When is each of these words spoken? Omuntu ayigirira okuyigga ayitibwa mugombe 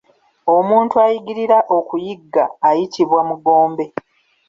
Omuntu 0.55 0.93
ayigirira 1.05 1.57
okuyigga 1.77 2.43
ayitibwa 2.69 3.21
mugombe 3.29 3.85